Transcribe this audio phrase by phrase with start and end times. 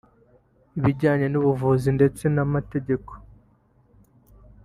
[0.77, 3.11] ibijyanye n’Ubuvuzi ndetse n’Amategeko